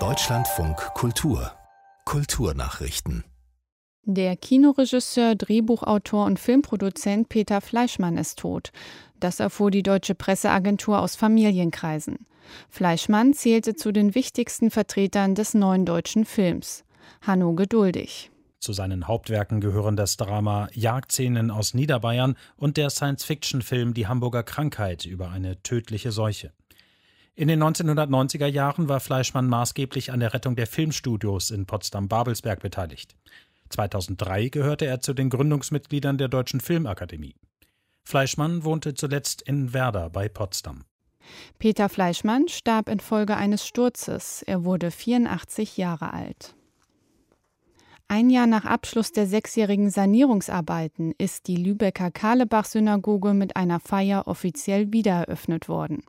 Deutschlandfunk 0.00 0.76
Kultur 0.94 1.52
Kulturnachrichten 2.04 3.22
der 4.02 4.36
Kinoregisseur, 4.36 5.36
Drehbuchautor 5.36 6.26
und 6.26 6.40
Filmproduzent 6.40 7.28
Peter 7.28 7.60
Fleischmann 7.60 8.18
ist 8.18 8.40
tot. 8.40 8.72
Das 9.20 9.38
erfuhr 9.38 9.70
die 9.70 9.84
deutsche 9.84 10.16
Presseagentur 10.16 11.00
aus 11.00 11.14
Familienkreisen. 11.14 12.26
Fleischmann 12.68 13.32
zählte 13.32 13.76
zu 13.76 13.92
den 13.92 14.16
wichtigsten 14.16 14.72
Vertretern 14.72 15.36
des 15.36 15.54
neuen 15.54 15.86
deutschen 15.86 16.24
Films. 16.24 16.84
Hanno 17.22 17.54
Geduldig. 17.54 18.32
Zu 18.58 18.72
seinen 18.72 19.06
Hauptwerken 19.06 19.60
gehören 19.60 19.94
das 19.94 20.16
Drama 20.16 20.68
Jagdszenen 20.72 21.52
aus 21.52 21.74
Niederbayern 21.74 22.36
und 22.56 22.76
der 22.76 22.90
Science-Fiction-Film 22.90 23.94
Die 23.94 24.08
Hamburger 24.08 24.42
Krankheit 24.42 25.06
über 25.06 25.30
eine 25.30 25.62
tödliche 25.62 26.10
Seuche. 26.10 26.52
In 27.36 27.48
den 27.48 27.60
1990er 27.60 28.46
Jahren 28.46 28.88
war 28.88 29.00
Fleischmann 29.00 29.48
maßgeblich 29.48 30.12
an 30.12 30.20
der 30.20 30.34
Rettung 30.34 30.54
der 30.54 30.68
Filmstudios 30.68 31.50
in 31.50 31.66
Potsdam-Babelsberg 31.66 32.60
beteiligt. 32.60 33.16
2003 33.70 34.50
gehörte 34.50 34.86
er 34.86 35.00
zu 35.00 35.14
den 35.14 35.30
Gründungsmitgliedern 35.30 36.16
der 36.16 36.28
Deutschen 36.28 36.60
Filmakademie. 36.60 37.34
Fleischmann 38.04 38.62
wohnte 38.62 38.94
zuletzt 38.94 39.42
in 39.42 39.72
Werder 39.72 40.10
bei 40.10 40.28
Potsdam. 40.28 40.84
Peter 41.58 41.88
Fleischmann 41.88 42.46
starb 42.46 42.88
infolge 42.88 43.36
eines 43.36 43.66
Sturzes. 43.66 44.42
Er 44.42 44.64
wurde 44.64 44.92
84 44.92 45.76
Jahre 45.76 46.12
alt. 46.12 46.54
Ein 48.06 48.28
Jahr 48.28 48.46
nach 48.46 48.66
Abschluss 48.66 49.12
der 49.12 49.26
sechsjährigen 49.26 49.88
Sanierungsarbeiten 49.88 51.14
ist 51.16 51.48
die 51.48 51.56
Lübecker 51.56 52.10
Karlebach-Synagoge 52.10 53.32
mit 53.32 53.56
einer 53.56 53.80
Feier 53.80 54.24
offiziell 54.26 54.92
wiedereröffnet 54.92 55.68
worden. 55.68 56.02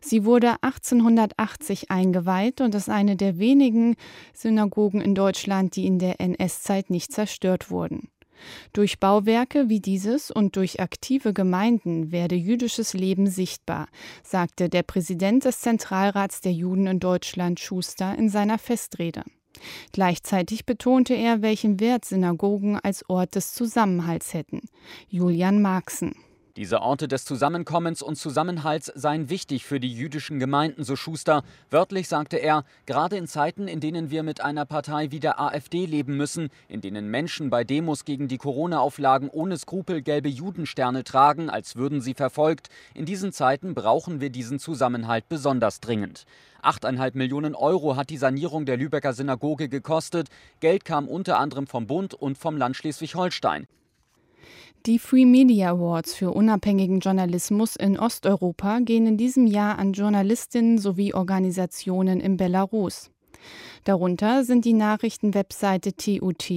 Sie 0.00 0.24
wurde 0.24 0.54
1880 0.62 1.90
eingeweiht 1.90 2.62
und 2.62 2.74
ist 2.74 2.88
eine 2.88 3.16
der 3.16 3.38
wenigen 3.38 3.96
Synagogen 4.32 5.02
in 5.02 5.14
Deutschland, 5.14 5.76
die 5.76 5.86
in 5.86 5.98
der 5.98 6.18
NS-Zeit 6.18 6.88
nicht 6.88 7.12
zerstört 7.12 7.70
wurden. 7.70 8.08
Durch 8.72 8.98
Bauwerke 8.98 9.68
wie 9.68 9.80
dieses 9.80 10.30
und 10.30 10.56
durch 10.56 10.80
aktive 10.80 11.32
Gemeinden 11.32 12.10
werde 12.10 12.34
jüdisches 12.34 12.94
Leben 12.94 13.26
sichtbar, 13.26 13.88
sagte 14.22 14.68
der 14.68 14.82
Präsident 14.82 15.44
des 15.44 15.60
Zentralrats 15.60 16.40
der 16.40 16.52
Juden 16.52 16.86
in 16.86 17.00
Deutschland 17.00 17.60
Schuster 17.60 18.16
in 18.16 18.28
seiner 18.28 18.58
Festrede. 18.58 19.22
Gleichzeitig 19.92 20.66
betonte 20.66 21.14
er, 21.14 21.42
welchen 21.42 21.80
Wert 21.80 22.04
Synagogen 22.04 22.78
als 22.78 23.08
Ort 23.08 23.34
des 23.34 23.52
Zusammenhalts 23.52 24.34
hätten. 24.34 24.62
Julian 25.08 25.62
Marxen. 25.62 26.14
Diese 26.56 26.82
Orte 26.82 27.08
des 27.08 27.24
Zusammenkommens 27.24 28.00
und 28.00 28.14
Zusammenhalts 28.14 28.86
seien 28.94 29.28
wichtig 29.28 29.64
für 29.64 29.80
die 29.80 29.92
jüdischen 29.92 30.38
Gemeinden, 30.38 30.84
so 30.84 30.94
Schuster. 30.94 31.42
Wörtlich 31.68 32.06
sagte 32.06 32.36
er, 32.36 32.62
gerade 32.86 33.16
in 33.16 33.26
Zeiten, 33.26 33.66
in 33.66 33.80
denen 33.80 34.12
wir 34.12 34.22
mit 34.22 34.40
einer 34.40 34.64
Partei 34.64 35.10
wie 35.10 35.18
der 35.18 35.40
AfD 35.40 35.84
leben 35.84 36.16
müssen, 36.16 36.50
in 36.68 36.80
denen 36.80 37.10
Menschen 37.10 37.50
bei 37.50 37.64
Demos 37.64 38.04
gegen 38.04 38.28
die 38.28 38.38
Corona-Auflagen 38.38 39.30
ohne 39.30 39.56
Skrupel 39.58 40.00
gelbe 40.00 40.28
Judensterne 40.28 41.02
tragen, 41.02 41.50
als 41.50 41.74
würden 41.74 42.00
sie 42.00 42.14
verfolgt, 42.14 42.68
in 42.94 43.04
diesen 43.04 43.32
Zeiten 43.32 43.74
brauchen 43.74 44.20
wir 44.20 44.30
diesen 44.30 44.60
Zusammenhalt 44.60 45.28
besonders 45.28 45.80
dringend. 45.80 46.22
8,5 46.62 47.16
Millionen 47.16 47.56
Euro 47.56 47.96
hat 47.96 48.10
die 48.10 48.16
Sanierung 48.16 48.64
der 48.64 48.76
Lübecker 48.76 49.12
Synagoge 49.12 49.68
gekostet. 49.68 50.28
Geld 50.60 50.84
kam 50.84 51.08
unter 51.08 51.40
anderem 51.40 51.66
vom 51.66 51.88
Bund 51.88 52.14
und 52.14 52.38
vom 52.38 52.56
Land 52.56 52.76
Schleswig-Holstein. 52.76 53.66
Die 54.86 54.98
Free 54.98 55.24
Media 55.24 55.70
Awards 55.70 56.14
für 56.14 56.32
unabhängigen 56.32 57.00
Journalismus 57.00 57.74
in 57.74 57.98
Osteuropa 57.98 58.80
gehen 58.80 59.06
in 59.06 59.16
diesem 59.16 59.46
Jahr 59.46 59.78
an 59.78 59.94
Journalistinnen 59.94 60.76
sowie 60.76 61.14
Organisationen 61.14 62.20
in 62.20 62.36
Belarus. 62.36 63.10
Darunter 63.84 64.44
sind 64.44 64.66
die 64.66 64.74
Nachrichtenwebseite 64.74 65.96
TUT 65.96 66.50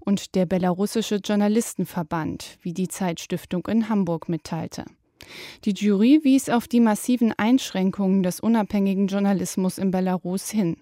und 0.00 0.34
der 0.34 0.46
Belarussische 0.46 1.16
Journalistenverband, 1.16 2.56
wie 2.62 2.72
die 2.72 2.88
Zeitstiftung 2.88 3.66
in 3.66 3.90
Hamburg 3.90 4.30
mitteilte. 4.30 4.86
Die 5.66 5.74
Jury 5.74 6.20
wies 6.22 6.48
auf 6.48 6.68
die 6.68 6.80
massiven 6.80 7.34
Einschränkungen 7.36 8.22
des 8.22 8.40
unabhängigen 8.40 9.06
Journalismus 9.06 9.76
in 9.76 9.90
Belarus 9.90 10.48
hin. 10.48 10.78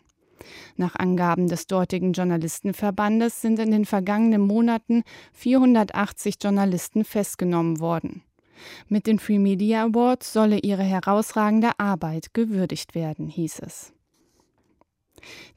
Nach 0.76 0.96
Angaben 0.96 1.48
des 1.48 1.66
dortigen 1.66 2.12
Journalistenverbandes 2.12 3.40
sind 3.40 3.58
in 3.58 3.70
den 3.70 3.84
vergangenen 3.84 4.42
Monaten 4.42 5.02
480 5.32 6.36
Journalisten 6.42 7.04
festgenommen 7.04 7.80
worden. 7.80 8.22
Mit 8.88 9.06
den 9.06 9.18
Free 9.18 9.38
Media 9.38 9.84
Awards 9.84 10.32
solle 10.32 10.58
ihre 10.58 10.82
herausragende 10.84 11.72
Arbeit 11.78 12.34
gewürdigt 12.34 12.94
werden, 12.94 13.28
hieß 13.28 13.60
es. 13.60 13.92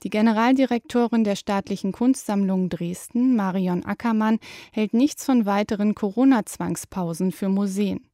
Die 0.04 0.10
Generaldirektorin 0.10 1.24
der 1.24 1.36
staatlichen 1.36 1.92
Kunstsammlung 1.92 2.70
Dresden, 2.70 3.36
Marion 3.36 3.86
Ackermann, 3.86 4.40
hält 4.72 4.94
nichts 4.94 5.26
von 5.26 5.46
weiteren 5.46 5.96
Corona-Zwangspausen 5.96 7.32
für 7.32 7.50
Museen. 7.50 8.08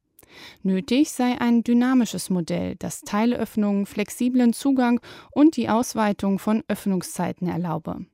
Nötig 0.62 1.10
sei 1.10 1.40
ein 1.40 1.62
dynamisches 1.62 2.30
Modell, 2.30 2.76
das 2.76 3.02
Teilöffnungen, 3.02 3.86
flexiblen 3.86 4.52
Zugang 4.52 5.00
und 5.30 5.56
die 5.56 5.68
Ausweitung 5.68 6.38
von 6.38 6.62
Öffnungszeiten 6.68 7.48
erlaube. 7.48 8.06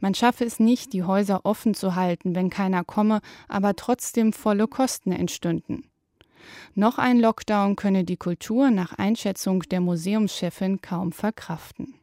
Man 0.00 0.14
schaffe 0.14 0.44
es 0.44 0.60
nicht, 0.60 0.92
die 0.92 1.02
Häuser 1.02 1.40
offen 1.44 1.74
zu 1.74 1.94
halten, 1.94 2.34
wenn 2.34 2.50
keiner 2.50 2.84
komme, 2.84 3.20
aber 3.48 3.74
trotzdem 3.76 4.32
volle 4.32 4.68
Kosten 4.68 5.12
entstünden. 5.12 5.84
Noch 6.74 6.98
ein 6.98 7.18
Lockdown 7.18 7.76
könne 7.76 8.04
die 8.04 8.16
Kultur 8.16 8.70
nach 8.70 8.92
Einschätzung 8.92 9.62
der 9.62 9.80
Museumschefin 9.80 10.80
kaum 10.80 11.12
verkraften. 11.12 11.94